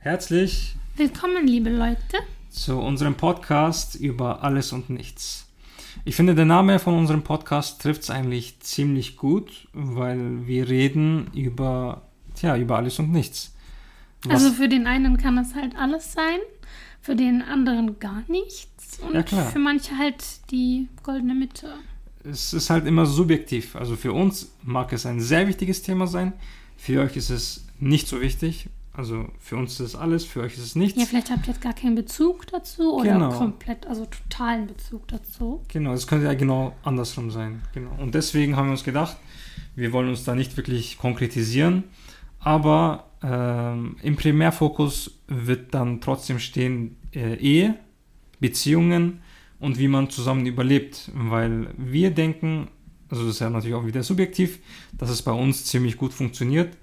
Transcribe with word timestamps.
Herzlich 0.00 0.74
Willkommen, 0.96 1.46
liebe 1.46 1.70
Leute. 1.70 2.18
zu 2.50 2.78
unserem 2.78 3.14
Podcast 3.16 3.94
über 3.96 4.42
alles 4.42 4.72
und 4.72 4.90
nichts. 4.90 5.46
Ich 6.04 6.14
finde, 6.14 6.34
der 6.34 6.44
Name 6.44 6.78
von 6.78 6.94
unserem 6.94 7.22
Podcast 7.22 7.82
trifft 7.82 8.02
es 8.02 8.10
eigentlich 8.10 8.60
ziemlich 8.60 9.16
gut, 9.16 9.68
weil 9.72 10.46
wir 10.46 10.68
reden 10.68 11.30
über, 11.34 12.02
tja, 12.34 12.56
über 12.56 12.76
alles 12.76 12.98
und 12.98 13.10
nichts. 13.12 13.54
Was- 14.24 14.44
Also 14.44 14.52
für 14.54 14.68
den 14.68 14.86
einen 14.86 15.16
kann 15.16 15.36
es 15.38 15.54
halt 15.54 15.76
alles 15.76 16.12
sein, 16.12 16.38
für 17.00 17.16
den 17.16 17.42
anderen 17.42 17.98
gar 17.98 18.22
nichts 18.28 18.98
und 19.00 19.14
Ja, 19.14 19.22
für 19.24 19.58
manche 19.58 19.96
halt 19.98 20.24
die 20.50 20.88
goldene 21.02 21.34
Mitte. 21.34 21.74
es 22.24 22.52
ist 22.52 22.70
halt 22.70 22.86
immer 22.86 23.06
subjektiv. 23.06 23.76
Also 23.76 23.96
für 23.96 24.12
uns 24.12 24.52
mag 24.62 24.92
es 24.92 25.06
ein 25.06 25.20
sehr 25.20 25.46
wichtiges 25.48 25.82
Thema 25.82 26.06
sein, 26.06 26.32
für 26.76 27.00
euch 27.02 27.16
ist 27.16 27.30
es 27.30 27.64
nicht 27.80 28.06
so 28.08 28.20
wichtig. 28.20 28.68
Also 28.98 29.26
für 29.38 29.54
uns 29.56 29.74
ist 29.74 29.80
es 29.80 29.94
alles, 29.94 30.24
für 30.24 30.40
euch 30.40 30.54
ist 30.54 30.64
es 30.64 30.74
nichts. 30.74 30.98
Ja, 30.98 31.06
vielleicht 31.06 31.30
habt 31.30 31.46
ihr 31.46 31.52
jetzt 31.52 31.62
gar 31.62 31.72
keinen 31.72 31.94
Bezug 31.94 32.48
dazu 32.48 32.94
oder 32.94 33.12
Genau. 33.12 33.30
komplett, 33.30 33.86
also 33.86 34.06
totalen 34.06 34.66
Bezug 34.66 35.06
dazu. 35.06 35.62
Genau, 35.68 35.92
es 35.92 36.08
könnte 36.08 36.26
ja 36.26 36.34
genau 36.34 36.74
andersrum 36.82 37.30
sein. 37.30 37.62
Genau. 37.74 37.92
Und 37.98 38.16
deswegen 38.16 38.56
haben 38.56 38.66
wir 38.66 38.72
uns 38.72 38.82
gedacht, 38.82 39.16
wir 39.76 39.92
wollen 39.92 40.08
uns 40.08 40.24
da 40.24 40.34
nicht 40.34 40.56
wirklich 40.56 40.98
konkretisieren, 40.98 41.84
aber 42.40 43.10
ähm, 43.22 43.94
im 44.02 44.16
Primärfokus 44.16 45.20
wird 45.28 45.74
dann 45.74 46.00
trotzdem 46.00 46.40
stehen 46.40 46.96
äh, 47.14 47.36
Ehe, 47.36 47.76
Beziehungen 48.40 49.22
und 49.60 49.78
wie 49.78 49.86
man 49.86 50.10
zusammen 50.10 50.44
überlebt, 50.44 51.12
weil 51.14 51.68
wir 51.76 52.10
denken, 52.10 52.66
also 53.10 53.22
das 53.22 53.34
ist 53.34 53.40
ja 53.40 53.48
natürlich 53.48 53.76
auch 53.76 53.86
wieder 53.86 54.02
subjektiv, 54.02 54.58
dass 54.94 55.08
es 55.08 55.22
bei 55.22 55.30
uns 55.30 55.66
ziemlich 55.66 55.96
gut 55.96 56.12
funktioniert 56.12 56.76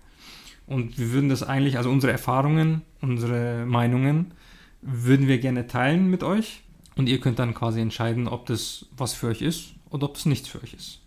und 0.67 0.97
wir 0.97 1.11
würden 1.11 1.29
das 1.29 1.43
eigentlich, 1.43 1.77
also 1.77 1.89
unsere 1.89 2.11
Erfahrungen, 2.11 2.81
unsere 3.01 3.65
Meinungen, 3.65 4.33
würden 4.81 5.27
wir 5.27 5.39
gerne 5.39 5.67
teilen 5.67 6.09
mit 6.09 6.23
euch 6.23 6.61
und 6.95 7.09
ihr 7.09 7.19
könnt 7.19 7.39
dann 7.39 7.53
quasi 7.53 7.81
entscheiden, 7.81 8.27
ob 8.27 8.45
das 8.45 8.87
was 8.95 9.13
für 9.13 9.27
euch 9.27 9.41
ist 9.41 9.73
oder 9.89 10.05
ob 10.05 10.15
es 10.15 10.25
nichts 10.25 10.47
für 10.47 10.61
euch 10.61 10.73
ist. 10.73 11.01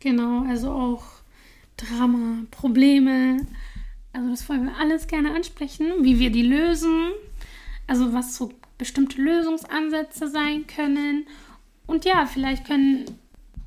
Genau, 0.00 0.44
also 0.44 0.70
auch 0.70 1.04
Drama, 1.76 2.44
Probleme. 2.50 3.46
Also 4.12 4.28
das 4.28 4.48
wollen 4.48 4.64
wir 4.64 4.76
alles 4.78 5.06
gerne 5.06 5.34
ansprechen, 5.34 5.86
wie 6.02 6.18
wir 6.18 6.30
die 6.30 6.42
lösen, 6.42 7.12
also 7.86 8.12
was 8.12 8.36
so 8.36 8.52
bestimmte 8.78 9.20
Lösungsansätze 9.20 10.28
sein 10.28 10.66
können. 10.66 11.26
Und 11.86 12.04
ja, 12.04 12.26
vielleicht 12.26 12.66
können 12.66 13.04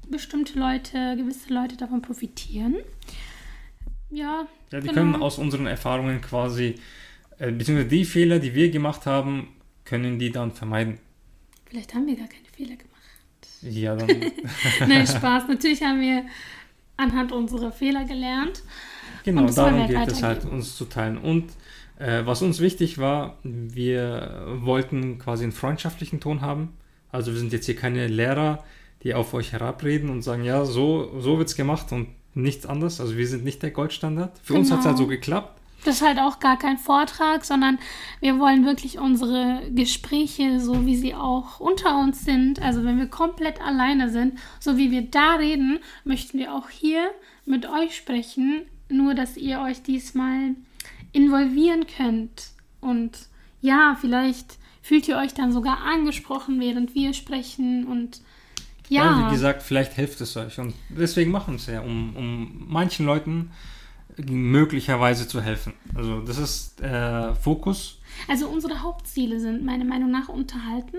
bestimmte 0.09 0.59
Leute, 0.59 1.15
gewisse 1.17 1.53
Leute 1.53 1.77
davon 1.77 2.01
profitieren. 2.01 2.75
Ja, 4.15 4.47
Ja, 4.71 4.79
die 4.81 4.87
Genau. 4.87 4.93
können 4.93 5.15
aus 5.17 5.37
unseren 5.37 5.67
Erfahrungen 5.67 6.21
quasi, 6.21 6.75
äh, 7.37 7.51
beziehungsweise 7.51 7.89
die 7.89 8.05
Fehler, 8.05 8.39
die 8.39 8.53
wir 8.55 8.69
gemacht 8.71 9.05
haben, 9.05 9.49
können 9.83 10.17
die 10.19 10.31
dann 10.31 10.51
vermeiden. 10.51 10.97
vielleicht 11.69 11.93
haben 11.93 12.07
wir 12.07 12.15
gar 12.15 12.27
keine 12.27 12.45
Fehler 12.55 12.75
gemacht. 12.75 12.91
Ja, 13.61 13.95
dann, 13.95 14.09
Nein, 14.87 15.05
Spaß. 15.15 15.47
Natürlich 15.47 15.81
haben 15.83 16.01
wir 16.01 16.25
anhand 16.97 17.31
unserer 17.31 17.71
Fehler 17.71 18.05
gelernt. 18.05 18.63
genau, 19.23 19.45
darum 19.47 19.77
wir 19.79 19.87
geht 19.87 20.07
es 20.07 20.23
halt, 20.23 20.45
uns 20.45 20.75
zu 20.75 20.85
teilen. 20.85 21.17
Und 21.17 21.51
äh, 21.99 22.25
was 22.25 22.41
uns 22.41 22.59
wichtig 22.59 22.97
war, 22.97 23.37
wir 23.43 24.45
wollten 24.61 25.19
quasi 25.19 25.43
einen 25.43 25.51
freundschaftlichen 25.53 26.19
Ton 26.19 26.41
haben. 26.41 26.73
Also 27.11 27.31
wir 27.31 27.39
sind 27.39 27.53
jetzt 27.53 27.65
hier 27.65 27.75
keine 27.75 28.07
Lehrer, 28.07 28.63
die 29.03 29.13
auf 29.13 29.33
euch 29.33 29.51
herabreden 29.53 30.09
und 30.09 30.21
sagen, 30.21 30.43
ja, 30.43 30.65
so, 30.65 31.19
so 31.19 31.37
wird 31.37 31.47
es 31.49 31.55
gemacht 31.55 31.91
und 31.91 32.07
nichts 32.35 32.65
anderes. 32.65 32.99
Also 33.01 33.17
wir 33.17 33.27
sind 33.27 33.43
nicht 33.43 33.63
der 33.63 33.71
Goldstandard. 33.71 34.37
Für 34.43 34.53
uns 34.53 34.69
hat 34.71 34.79
es 34.79 34.83
Genau. 34.83 34.89
halt 34.97 34.97
so 34.97 35.07
geklappt. 35.07 35.61
Das 35.85 35.97
ist 35.97 36.01
halt 36.07 36.17
auch 36.17 36.39
gar 36.39 36.57
kein 36.57 36.79
Vortrag, 36.79 37.45
sondern 37.45 37.77
wir 38.19 38.39
wollen 38.39 38.65
wirklich 38.65 38.97
unsere 38.97 39.61
Gespräche, 39.71 40.59
so 40.59 40.85
wie 40.87 40.95
sie 40.95 41.13
auch 41.13 41.59
unter 41.59 41.99
uns 41.99 42.25
sind, 42.25 42.59
also 42.59 42.83
wenn 42.83 42.97
wir 42.97 43.05
komplett 43.05 43.61
alleine 43.61 44.09
sind, 44.09 44.39
so 44.59 44.77
wie 44.77 44.89
wir 44.89 45.03
da 45.03 45.35
reden, 45.35 45.79
möchten 46.03 46.39
wir 46.39 46.55
auch 46.55 46.69
hier 46.69 47.11
mit 47.45 47.69
euch 47.69 47.95
sprechen, 47.95 48.65
nur 48.89 49.13
dass 49.13 49.37
ihr 49.37 49.59
euch 49.61 49.83
diesmal 49.83 50.55
involvieren 51.11 51.85
könnt. 51.85 52.47
Und 52.81 53.11
ja, 53.61 53.95
vielleicht 54.01 54.57
fühlt 54.81 55.07
ihr 55.07 55.17
euch 55.17 55.35
dann 55.35 55.51
sogar 55.51 55.83
angesprochen, 55.83 56.59
während 56.59 56.95
wir 56.95 57.13
sprechen 57.13 57.85
und 57.85 58.21
Ja, 58.89 59.03
ja. 59.21 59.27
wie 59.27 59.33
gesagt, 59.33 59.63
vielleicht 59.63 59.93
hilft 59.93 60.21
es 60.21 60.35
euch. 60.37 60.59
Und 60.59 60.73
deswegen 60.89 61.31
machen 61.31 61.53
wir 61.53 61.59
es 61.59 61.65
ja, 61.67 61.81
um, 61.81 62.15
um 62.15 62.65
manchen 62.67 63.05
Leuten 63.05 63.51
möglicherweise 64.17 65.27
zu 65.27 65.41
helfen. 65.41 65.73
Also 65.93 66.21
das 66.21 66.37
ist 66.37 66.81
äh, 66.81 67.33
Fokus. 67.35 67.99
Also 68.27 68.47
unsere 68.47 68.81
Hauptziele 68.81 69.39
sind 69.39 69.65
meiner 69.65 69.85
Meinung 69.85 70.09
nach 70.11 70.29
unterhalten 70.29 70.97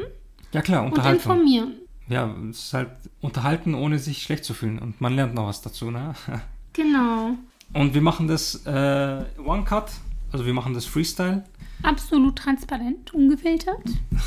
Ja 0.53 0.61
klar, 0.61 0.83
und 0.83 0.89
Unterhaltung. 0.89 1.21
informieren. 1.23 1.73
Ja, 2.09 2.35
es 2.51 2.67
ist 2.67 2.75
halt 2.75 2.91
unterhalten, 3.21 3.75
ohne 3.75 3.99
sich 3.99 4.23
schlecht 4.23 4.45
zu 4.45 4.55
fühlen. 4.55 4.79
Und 4.79 5.01
man 5.01 5.15
lernt 5.17 5.35
noch 5.35 5.47
was 5.47 5.63
dazu, 5.63 5.91
ne? 5.91 6.15
Genau. 6.73 7.31
Und 7.73 7.95
wir 7.95 8.03
machen 8.03 8.29
das 8.29 8.67
äh, 8.67 9.25
One 9.43 9.65
Cut, 9.65 9.91
also 10.31 10.45
wir 10.45 10.53
machen 10.53 10.75
das 10.75 10.85
Freestyle. 10.85 11.43
Absolut 11.83 12.37
transparent, 12.37 13.15
ungefiltert. 13.15 13.81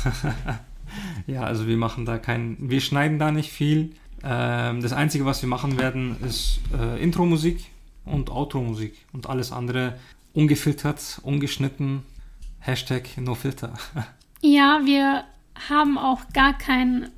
Ja, 1.26 1.42
also 1.42 1.66
wir 1.66 1.76
machen 1.76 2.04
da 2.04 2.18
kein, 2.18 2.56
wir 2.60 2.80
schneiden 2.80 3.18
da 3.18 3.30
nicht 3.32 3.50
viel. 3.50 3.92
Ähm, 4.22 4.82
das 4.82 4.92
Einzige, 4.92 5.24
was 5.24 5.42
wir 5.42 5.48
machen 5.48 5.78
werden, 5.78 6.16
ist 6.24 6.60
äh, 6.78 7.02
Intro-Musik 7.02 7.70
und 8.04 8.30
Outro-Musik 8.30 8.94
und 9.12 9.28
alles 9.28 9.52
andere 9.52 9.98
ungefiltert, 10.32 11.20
ungeschnitten. 11.22 12.02
Hashtag 12.60 13.16
NoFilter. 13.16 13.74
Ja, 14.42 14.80
wir 14.84 15.24
haben 15.68 15.98
auch 15.98 16.20
gar 16.32 16.56
kein 16.56 17.10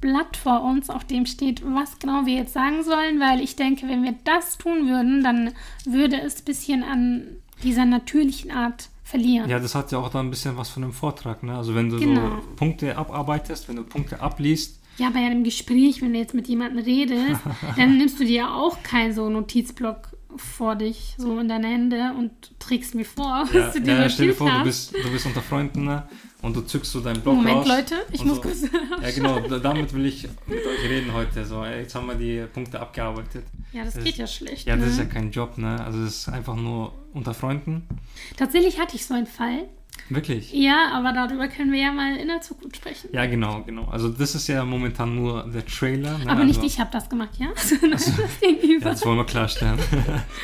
Blatt 0.00 0.34
vor 0.34 0.62
uns, 0.62 0.88
auf 0.88 1.04
dem 1.04 1.26
steht, 1.26 1.62
was 1.62 1.98
genau 1.98 2.24
wir 2.24 2.36
jetzt 2.36 2.54
sagen 2.54 2.82
sollen, 2.82 3.20
weil 3.20 3.40
ich 3.40 3.54
denke, 3.54 3.86
wenn 3.86 4.02
wir 4.02 4.14
das 4.24 4.56
tun 4.56 4.88
würden, 4.88 5.22
dann 5.22 5.52
würde 5.84 6.18
es 6.20 6.40
ein 6.40 6.44
bisschen 6.46 6.82
an 6.82 7.26
dieser 7.62 7.84
natürlichen 7.84 8.50
Art 8.50 8.88
verlieren. 9.04 9.48
Ja, 9.48 9.58
das 9.60 9.74
hat 9.74 9.92
ja 9.92 9.98
auch 9.98 10.08
da 10.10 10.18
ein 10.20 10.30
bisschen 10.30 10.56
was 10.56 10.70
von 10.70 10.82
einem 10.82 10.92
Vortrag, 10.92 11.42
ne? 11.42 11.56
Also 11.56 11.74
wenn 11.74 11.90
du 11.90 11.98
Genau. 11.98 12.40
so 12.40 12.48
Punkte 12.56 12.96
abarbeitest, 12.96 13.68
wenn 13.68 13.76
du 13.76 13.84
Punkte 13.84 14.20
abliest, 14.20 14.80
Ja, 14.98 15.10
bei 15.10 15.20
einem 15.20 15.44
Gespräch, 15.44 16.00
wenn 16.02 16.12
du 16.12 16.18
jetzt 16.18 16.34
mit 16.34 16.48
jemandem 16.48 16.82
redest, 16.84 17.40
dann 17.76 17.98
nimmst 17.98 18.18
du 18.18 18.24
dir 18.24 18.36
ja 18.36 18.54
auch 18.54 18.82
keinen 18.82 19.12
so 19.12 19.28
Notizblock 19.28 20.08
vor 20.36 20.74
dich, 20.74 21.14
so 21.16 21.38
in 21.38 21.48
deine 21.48 21.68
Hände 21.68 22.12
und 22.18 22.30
trägst 22.58 22.94
mir 22.96 23.04
vor, 23.04 23.46
ja, 23.52 23.66
was 23.66 23.74
du 23.74 23.80
dir 23.82 23.94
ja, 23.94 24.08
stell 24.08 24.28
dir 24.28 24.34
vor, 24.34 24.50
du 24.50 24.64
bist, 24.64 24.92
du 24.94 25.10
bist 25.12 25.26
unter 25.26 25.42
Freunden, 25.42 25.84
ne? 25.84 26.08
Und 26.42 26.54
du 26.56 26.60
zückst 26.60 26.92
so 26.92 27.00
deinen 27.00 27.20
Block 27.22 27.36
Moment, 27.36 27.56
raus. 27.58 27.68
Leute, 27.68 27.94
ich 28.12 28.22
muss 28.24 28.36
so. 28.36 28.42
kurz. 28.42 28.62
Ja, 29.02 29.10
genau, 29.12 29.40
da- 29.40 29.58
damit 29.60 29.94
will 29.94 30.04
ich 30.06 30.28
mit 30.46 30.58
euch 30.66 30.88
reden 30.90 31.12
heute. 31.14 31.44
So, 31.44 31.64
jetzt 31.64 31.94
haben 31.94 32.06
wir 32.06 32.16
die 32.16 32.44
Punkte 32.52 32.78
abgearbeitet. 32.80 33.44
Ja, 33.74 33.84
das 33.84 33.94
Das 33.94 34.04
geht 34.04 34.16
ja 34.16 34.26
schlecht. 34.28 34.68
Ja, 34.68 34.76
das 34.76 34.84
ne? 34.86 34.90
ist 34.92 34.98
ja 34.98 35.04
kein 35.04 35.32
Job, 35.32 35.58
ne? 35.58 35.84
Also 35.84 36.00
es 36.02 36.18
ist 36.20 36.28
einfach 36.28 36.54
nur 36.54 36.92
unter 37.12 37.34
Freunden. 37.34 37.86
Tatsächlich 38.36 38.78
hatte 38.78 38.94
ich 38.94 39.04
so 39.04 39.14
einen 39.14 39.26
Fall. 39.26 39.68
Wirklich. 40.08 40.52
Ja, 40.52 40.92
aber 40.92 41.12
darüber 41.12 41.48
können 41.48 41.72
wir 41.72 41.80
ja 41.80 41.92
mal 41.92 42.16
in 42.16 42.28
der 42.28 42.40
Zukunft 42.40 42.76
sprechen. 42.76 43.10
Ja, 43.12 43.26
genau, 43.26 43.62
genau. 43.64 43.86
Also 43.86 44.08
das 44.08 44.36
ist 44.36 44.46
ja 44.46 44.64
momentan 44.64 45.16
nur 45.16 45.44
der 45.50 45.66
Trailer. 45.66 46.18
Ne? 46.18 46.30
aber 46.30 46.44
nicht 46.44 46.56
also, 46.56 46.66
ich 46.66 46.78
habe 46.78 46.90
das 46.92 47.08
gemacht, 47.08 47.30
ja? 47.38 47.48
Sondern 47.56 47.92
das 47.92 48.12
Gegenüber. 48.40 48.86
Ja, 48.86 48.90
das 48.92 49.04
wollen 49.04 49.18
wir 49.18 49.26
klarstellen. 49.26 49.78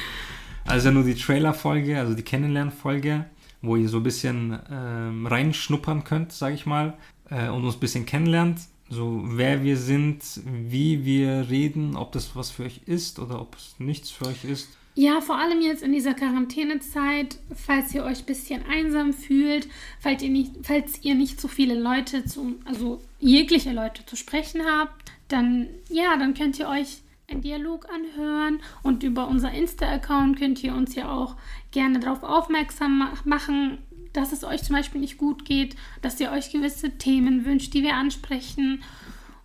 also 0.64 0.90
nur 0.90 1.04
die 1.04 1.14
Trailer-Folge, 1.14 1.98
also 1.98 2.14
die 2.14 2.22
Kennenlern-Folge, 2.22 3.26
wo 3.62 3.76
ihr 3.76 3.88
so 3.88 3.98
ein 3.98 4.02
bisschen 4.02 4.58
ähm, 4.70 5.26
reinschnuppern 5.26 6.02
könnt, 6.02 6.32
sage 6.32 6.54
ich 6.54 6.66
mal, 6.66 6.94
äh, 7.30 7.48
und 7.48 7.64
uns 7.64 7.76
ein 7.76 7.80
bisschen 7.80 8.06
kennenlernt. 8.06 8.60
So 8.90 9.22
wer 9.24 9.62
wir 9.62 9.76
sind, 9.76 10.22
wie 10.44 11.04
wir 11.04 11.46
reden, 11.48 11.96
ob 11.96 12.10
das 12.12 12.34
was 12.34 12.50
für 12.50 12.64
euch 12.64 12.80
ist 12.86 13.18
oder 13.20 13.40
ob 13.40 13.54
es 13.56 13.76
nichts 13.78 14.10
für 14.10 14.26
euch 14.26 14.44
ist. 14.44 14.68
Ja, 14.96 15.20
vor 15.20 15.38
allem 15.38 15.60
jetzt 15.60 15.82
in 15.84 15.92
dieser 15.92 16.14
Quarantänezeit, 16.14 17.38
falls 17.54 17.94
ihr 17.94 18.04
euch 18.04 18.18
ein 18.20 18.26
bisschen 18.26 18.62
einsam 18.66 19.12
fühlt, 19.12 19.68
falls 20.00 20.22
ihr 20.22 20.30
nicht, 20.30 20.52
falls 20.62 21.02
ihr 21.04 21.14
nicht 21.14 21.40
so 21.40 21.46
viele 21.48 21.78
Leute 21.78 22.24
zu, 22.24 22.56
also 22.64 23.00
jegliche 23.20 23.72
Leute 23.72 24.04
zu 24.04 24.16
sprechen 24.16 24.62
habt, 24.66 25.12
dann 25.28 25.68
ja, 25.88 26.16
dann 26.18 26.34
könnt 26.34 26.58
ihr 26.58 26.68
euch 26.68 26.98
einen 27.30 27.42
Dialog 27.42 27.86
anhören 27.88 28.60
und 28.82 29.04
über 29.04 29.28
unser 29.28 29.52
Insta-Account 29.52 30.36
könnt 30.36 30.64
ihr 30.64 30.74
uns 30.74 30.96
ja 30.96 31.08
auch 31.12 31.36
gerne 31.70 32.00
darauf 32.00 32.24
aufmerksam 32.24 32.98
ma- 32.98 33.12
machen, 33.24 33.78
dass 34.12 34.32
es 34.32 34.44
euch 34.44 34.62
zum 34.62 34.76
Beispiel 34.76 35.00
nicht 35.00 35.18
gut 35.18 35.44
geht, 35.44 35.76
dass 36.02 36.18
ihr 36.20 36.32
euch 36.32 36.50
gewisse 36.50 36.90
Themen 36.98 37.44
wünscht, 37.44 37.74
die 37.74 37.82
wir 37.82 37.94
ansprechen. 37.94 38.82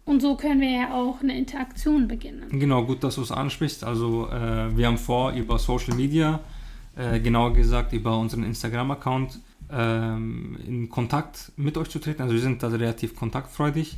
Und 0.06 0.22
so 0.22 0.36
können 0.36 0.62
wir 0.62 0.70
ja 0.70 0.94
auch 0.94 1.22
eine 1.22 1.38
Interaktion 1.38 2.08
beginnen. 2.08 2.60
Genau, 2.60 2.86
gut, 2.86 3.04
dass 3.04 3.16
du 3.16 3.22
es 3.22 3.32
ansprichst. 3.32 3.84
Also 3.84 4.30
äh, 4.30 4.76
wir 4.78 4.88
haben 4.88 4.98
vor, 4.98 5.34
über 5.34 5.58
Social 5.58 5.96
Media, 5.96 6.42
äh, 6.96 7.20
genauer 7.20 7.54
gesagt 7.54 7.92
über 7.94 8.18
unseren 8.18 8.44
Instagram-Account, 8.44 9.40
ähm, 9.72 10.58
in 10.68 10.90
Kontakt 10.90 11.52
mit 11.58 11.78
euch 11.78 11.90
zu 11.90 12.00
treten. 12.00 12.22
Also 12.22 12.34
wir 12.36 12.42
sind 12.42 12.62
da 12.62 12.68
relativ 12.68 13.16
kontaktfreudig, 13.16 13.98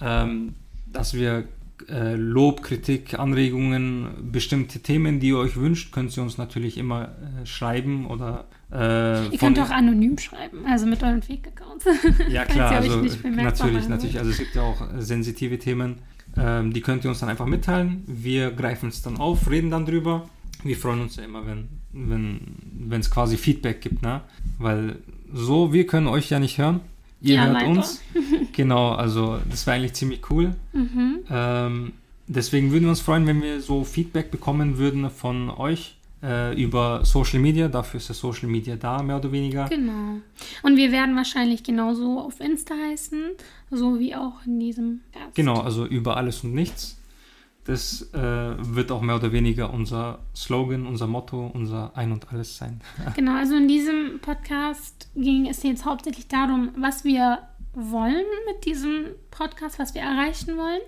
ähm, 0.00 0.54
dass 0.92 1.14
wir 1.14 1.46
äh, 1.88 2.14
Lob, 2.14 2.62
Kritik, 2.62 3.18
Anregungen, 3.18 4.30
bestimmte 4.32 4.80
Themen, 4.80 5.20
die 5.20 5.28
ihr 5.28 5.38
euch 5.38 5.56
wünscht, 5.56 5.92
könnt 5.92 6.16
ihr 6.16 6.22
uns 6.22 6.38
natürlich 6.38 6.78
immer 6.78 7.04
äh, 7.42 7.46
schreiben 7.46 8.06
oder 8.06 8.46
äh, 8.72 9.28
ihr 9.28 9.38
könnt 9.38 9.58
auch 9.58 9.70
anonym 9.70 10.18
schreiben, 10.18 10.64
also 10.66 10.86
mit 10.86 11.02
euren 11.02 11.22
Fake-Accounts. 11.22 11.84
Ja 12.28 12.44
klar, 12.44 12.72
also 12.72 13.02
natürlich, 13.24 13.88
natürlich. 13.88 14.18
Also 14.18 14.30
es 14.30 14.38
gibt 14.38 14.54
ja 14.54 14.62
auch 14.62 14.86
sensitive 14.98 15.58
Themen, 15.58 15.96
ähm, 16.36 16.72
die 16.72 16.80
könnt 16.80 17.04
ihr 17.04 17.10
uns 17.10 17.20
dann 17.20 17.28
einfach 17.28 17.46
mitteilen. 17.46 18.02
Wir 18.06 18.50
greifen 18.50 18.88
es 18.88 19.02
dann 19.02 19.18
auf, 19.18 19.50
reden 19.50 19.70
dann 19.70 19.86
drüber. 19.86 20.28
Wir 20.62 20.76
freuen 20.76 21.02
uns 21.02 21.16
ja 21.16 21.24
immer, 21.24 21.46
wenn 21.46 21.68
wenn 21.94 23.00
es 23.00 23.10
quasi 23.10 23.36
Feedback 23.36 23.80
gibt, 23.80 24.02
ne? 24.02 24.22
Weil 24.58 24.96
so, 25.32 25.72
wir 25.72 25.86
können 25.86 26.06
euch 26.06 26.30
ja 26.30 26.38
nicht 26.38 26.58
hören. 26.58 26.80
Ihr 27.24 27.36
ja, 27.36 27.44
hört 27.44 27.54
leider. 27.54 27.68
uns. 27.70 28.02
genau, 28.52 28.90
also 28.92 29.38
das 29.48 29.66
wäre 29.66 29.78
eigentlich 29.78 29.94
ziemlich 29.94 30.20
cool. 30.30 30.54
Mhm. 30.74 31.20
Ähm, 31.30 31.92
deswegen 32.26 32.70
würden 32.70 32.82
wir 32.84 32.90
uns 32.90 33.00
freuen, 33.00 33.26
wenn 33.26 33.42
wir 33.42 33.62
so 33.62 33.82
Feedback 33.82 34.30
bekommen 34.30 34.76
würden 34.76 35.08
von 35.08 35.48
euch 35.48 35.96
äh, 36.22 36.54
über 36.62 37.02
Social 37.06 37.40
Media. 37.40 37.68
Dafür 37.68 37.96
ist 37.96 38.10
das 38.10 38.18
Social 38.18 38.50
Media 38.50 38.76
da, 38.76 39.02
mehr 39.02 39.16
oder 39.16 39.32
weniger. 39.32 39.70
Genau. 39.70 40.18
Und 40.62 40.76
wir 40.76 40.92
werden 40.92 41.16
wahrscheinlich 41.16 41.62
genauso 41.62 42.20
auf 42.20 42.40
Insta 42.40 42.74
heißen, 42.90 43.22
so 43.70 43.98
wie 43.98 44.14
auch 44.14 44.44
in 44.44 44.60
diesem 44.60 45.00
Cast. 45.10 45.34
Genau, 45.34 45.60
also 45.60 45.86
über 45.86 46.18
alles 46.18 46.44
und 46.44 46.52
nichts. 46.54 46.98
Das 47.64 48.12
äh, 48.12 48.18
wird 48.18 48.92
auch 48.92 49.00
mehr 49.00 49.16
oder 49.16 49.32
weniger 49.32 49.72
unser 49.72 50.18
Slogan, 50.36 50.86
unser 50.86 51.06
Motto, 51.06 51.50
unser 51.54 51.96
Ein 51.96 52.12
und 52.12 52.30
Alles 52.30 52.58
sein. 52.58 52.80
genau, 53.16 53.36
also 53.36 53.56
in 53.56 53.68
diesem 53.68 54.20
Podcast 54.20 55.08
ging 55.14 55.46
es 55.46 55.62
jetzt 55.62 55.86
hauptsächlich 55.86 56.28
darum, 56.28 56.70
was 56.76 57.04
wir 57.04 57.38
wollen 57.72 58.24
mit 58.46 58.66
diesem 58.66 59.06
Podcast, 59.30 59.78
was 59.78 59.94
wir 59.94 60.02
erreichen 60.02 60.56
wollen. 60.56 60.82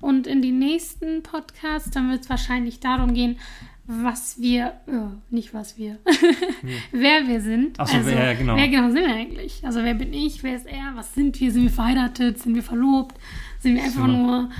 Und 0.00 0.26
in 0.26 0.42
den 0.42 0.58
nächsten 0.58 1.22
Podcasts, 1.22 1.90
dann 1.90 2.10
wird 2.10 2.22
es 2.22 2.30
wahrscheinlich 2.30 2.78
darum 2.78 3.14
gehen, 3.14 3.38
was 3.86 4.38
wir, 4.38 4.74
oh, 4.86 5.08
nicht 5.30 5.54
was 5.54 5.78
wir, 5.78 5.98
wer 6.92 7.26
wir 7.26 7.40
sind. 7.40 7.80
Achso, 7.80 7.96
also, 7.96 8.10
wer, 8.10 8.34
genau. 8.34 8.54
Wer 8.54 8.68
genau 8.68 8.90
sind 8.90 9.06
wir 9.06 9.14
eigentlich? 9.14 9.64
Also 9.64 9.82
wer 9.82 9.94
bin 9.94 10.12
ich, 10.12 10.42
wer 10.42 10.56
ist 10.56 10.66
er, 10.66 10.92
was 10.94 11.14
sind 11.14 11.40
wir, 11.40 11.50
sind 11.50 11.62
wir 11.62 11.70
verheiratet, 11.70 12.38
sind 12.38 12.54
wir 12.54 12.62
verlobt, 12.62 13.16
sind 13.60 13.76
wir 13.76 13.82
einfach 13.82 14.06
so. 14.06 14.12
nur 14.12 14.50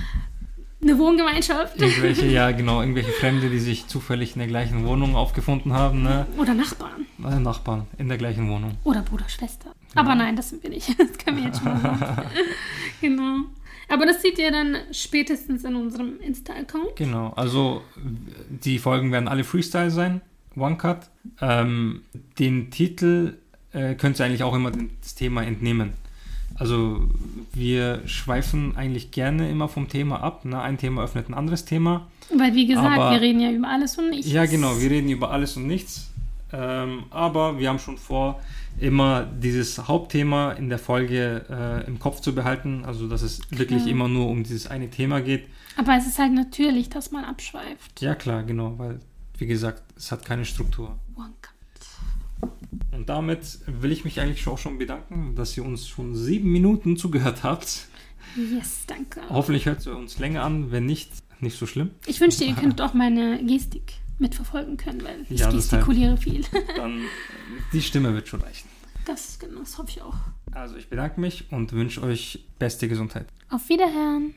eine 0.81 0.97
Wohngemeinschaft? 0.97 1.81
Irgendwelche, 1.81 2.25
ja 2.27 2.51
genau, 2.59 2.81
irgendwelche 2.81 3.11
Fremde, 3.11 3.49
die 3.49 3.59
sich 3.59 3.87
zufällig 3.87 4.33
in 4.35 4.39
der 4.39 4.47
gleichen 4.47 4.85
Wohnung 4.85 5.15
aufgefunden 5.15 5.73
haben. 5.73 6.03
Ne? 6.03 6.25
Oder 6.37 6.53
Nachbarn. 6.53 7.05
Äh, 7.23 7.39
Nachbarn, 7.39 7.87
in 7.97 8.07
der 8.07 8.17
gleichen 8.17 8.49
Wohnung. 8.49 8.77
Oder 8.83 9.01
Bruder, 9.01 9.27
Schwester. 9.27 9.73
Ja. 9.95 10.01
Aber 10.01 10.15
nein, 10.15 10.35
das 10.35 10.49
sind 10.49 10.63
wir 10.63 10.69
nicht. 10.69 10.89
Das 10.97 11.17
können 11.17 11.37
wir 11.37 11.43
jetzt 11.45 11.61
schon 11.61 11.81
mal 11.81 12.25
Genau. 13.01 13.45
Aber 13.89 14.05
das 14.05 14.21
seht 14.21 14.37
ihr 14.37 14.51
dann 14.51 14.77
spätestens 14.91 15.63
in 15.63 15.75
unserem 15.75 16.19
Insta-Account. 16.19 16.95
Genau, 16.95 17.33
also 17.35 17.81
die 18.49 18.77
Folgen 18.77 19.11
werden 19.11 19.27
alle 19.27 19.43
Freestyle 19.43 19.89
sein, 19.89 20.21
One 20.55 20.77
Cut. 20.77 21.09
Ähm, 21.41 22.03
den 22.37 22.69
Titel 22.69 23.37
äh, 23.73 23.95
könnt 23.95 24.19
ihr 24.19 24.25
eigentlich 24.25 24.43
auch 24.43 24.53
immer 24.53 24.71
das 25.01 25.15
Thema 25.15 25.43
entnehmen. 25.43 25.93
Also 26.59 27.09
wir 27.53 28.05
schweifen 28.05 28.75
eigentlich 28.75 29.11
gerne 29.11 29.49
immer 29.49 29.69
vom 29.69 29.87
Thema 29.87 30.21
ab. 30.21 30.43
Ne? 30.43 30.61
Ein 30.61 30.77
Thema 30.77 31.03
öffnet 31.03 31.29
ein 31.29 31.33
anderes 31.33 31.63
Thema. 31.63 32.07
Weil 32.35 32.53
wie 32.53 32.67
gesagt, 32.67 32.99
aber, 32.99 33.11
wir 33.11 33.21
reden 33.21 33.39
ja 33.39 33.49
über 33.49 33.69
alles 33.69 33.97
und 33.97 34.09
nichts. 34.09 34.29
Ja 34.31 34.45
genau, 34.45 34.79
wir 34.79 34.91
reden 34.91 35.09
über 35.09 35.31
alles 35.31 35.55
und 35.55 35.67
nichts. 35.67 36.11
Ähm, 36.51 37.03
aber 37.11 37.59
wir 37.59 37.69
haben 37.69 37.79
schon 37.79 37.97
vor, 37.97 38.41
immer 38.79 39.23
dieses 39.23 39.87
Hauptthema 39.87 40.51
in 40.51 40.69
der 40.69 40.79
Folge 40.79 41.45
äh, 41.49 41.87
im 41.87 41.97
Kopf 41.97 42.19
zu 42.19 42.35
behalten. 42.35 42.83
Also, 42.85 43.07
dass 43.07 43.21
es 43.21 43.41
wirklich 43.51 43.87
immer 43.87 44.07
nur 44.07 44.27
um 44.27 44.43
dieses 44.43 44.67
eine 44.67 44.89
Thema 44.89 45.21
geht. 45.21 45.47
Aber 45.77 45.95
es 45.95 46.07
ist 46.07 46.19
halt 46.19 46.33
natürlich, 46.33 46.89
dass 46.89 47.11
man 47.11 47.23
abschweift. 47.23 48.01
Ja, 48.01 48.15
klar, 48.15 48.43
genau, 48.43 48.77
weil, 48.77 48.99
wie 49.37 49.47
gesagt, 49.47 49.83
es 49.95 50.11
hat 50.11 50.25
keine 50.25 50.43
Struktur. 50.43 50.97
Und 52.91 53.09
damit 53.09 53.59
will 53.65 53.91
ich 53.91 54.03
mich 54.03 54.19
eigentlich 54.19 54.47
auch 54.47 54.57
schon 54.57 54.77
bedanken, 54.77 55.35
dass 55.35 55.55
ihr 55.55 55.63
uns 55.65 55.87
schon 55.87 56.15
sieben 56.15 56.51
Minuten 56.51 56.97
zugehört 56.97 57.43
habt. 57.43 57.87
Yes, 58.35 58.83
danke. 58.87 59.21
Hoffentlich 59.29 59.65
hört 59.65 59.85
ihr 59.85 59.95
uns 59.95 60.19
länger 60.19 60.43
an. 60.43 60.71
Wenn 60.71 60.85
nicht, 60.85 61.11
nicht 61.39 61.57
so 61.57 61.65
schlimm. 61.65 61.91
Ich 62.05 62.19
wünschte, 62.19 62.43
ihr 62.43 62.53
könntet 62.55 62.81
auch 62.81 62.93
meine 62.93 63.43
Gestik 63.43 63.93
mitverfolgen 64.19 64.77
können, 64.77 65.03
weil 65.03 65.25
ich 65.29 65.39
ja, 65.39 65.51
gestikuliere 65.51 66.17
viel. 66.17 66.43
Dann 66.75 67.01
die 67.73 67.81
Stimme 67.81 68.13
wird 68.13 68.27
schon 68.27 68.41
reichen. 68.41 68.67
Das, 69.05 69.39
genau, 69.39 69.59
das 69.59 69.77
hoffe 69.77 69.89
ich 69.89 70.01
auch. 70.01 70.17
Also 70.51 70.75
ich 70.75 70.89
bedanke 70.89 71.19
mich 71.19 71.51
und 71.51 71.71
wünsche 71.73 72.03
euch 72.03 72.45
beste 72.59 72.87
Gesundheit. 72.87 73.27
Auf 73.49 73.69
Wiederhören. 73.69 74.35